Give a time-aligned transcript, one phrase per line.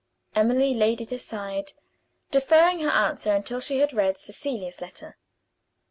[0.33, 1.73] Emily laid it aside,
[2.31, 5.15] deferring her answer until she had read Cecilia's letter.